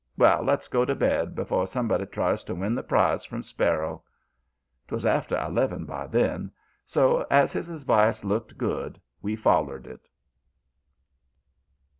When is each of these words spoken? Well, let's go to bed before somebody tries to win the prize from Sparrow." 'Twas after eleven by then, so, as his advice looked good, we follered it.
Well, 0.17 0.41
let's 0.43 0.67
go 0.67 0.83
to 0.83 0.95
bed 0.95 1.35
before 1.35 1.67
somebody 1.67 2.07
tries 2.07 2.43
to 2.45 2.55
win 2.55 2.73
the 2.73 2.81
prize 2.81 3.23
from 3.23 3.43
Sparrow." 3.43 4.01
'Twas 4.87 5.05
after 5.05 5.37
eleven 5.37 5.85
by 5.85 6.07
then, 6.07 6.49
so, 6.87 7.23
as 7.29 7.53
his 7.53 7.69
advice 7.69 8.23
looked 8.23 8.57
good, 8.57 8.99
we 9.21 9.35
follered 9.35 9.85
it. 9.85 10.07